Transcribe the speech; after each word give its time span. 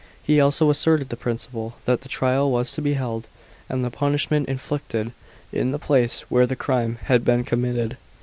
He 0.23 0.41
also 0.41 0.71
asserted 0.71 1.09
the 1.09 1.15
principle, 1.15 1.75
that 1.85 2.01
the 2.01 2.09
trial 2.09 2.49
was 2.49 2.71
to 2.71 2.81
be 2.81 2.93
held, 2.93 3.27
and 3.69 3.83
the 3.85 3.91
punishment 3.91 4.49
inflicted, 4.49 5.11
in 5.53 5.69
the 5.69 5.77
place 5.77 6.21
where 6.27 6.47
the 6.47 6.55
crime 6.55 6.97
had 7.03 7.23
been 7.23 7.43
committed. 7.43 7.97